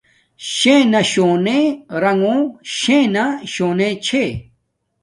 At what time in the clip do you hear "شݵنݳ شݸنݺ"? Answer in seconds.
0.53-1.57, 2.77-3.89